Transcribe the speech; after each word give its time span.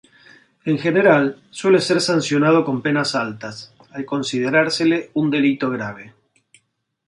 En 0.65 0.79
general, 0.79 1.43
suele 1.51 1.79
ser 1.79 2.01
sancionado 2.01 2.65
con 2.65 2.81
penas 2.81 3.13
altas, 3.13 3.71
al 3.91 4.03
considerársele 4.03 5.11
un 5.13 5.29
delito 5.29 5.69
grave. 5.69 6.15